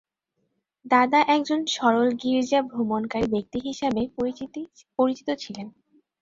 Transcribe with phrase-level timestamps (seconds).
[0.85, 4.01] দাদা একজন সরল গির্জা ভ্রমণকারী ব্যক্তি হিসাবে
[4.97, 5.67] পরিচিত ছিলেন।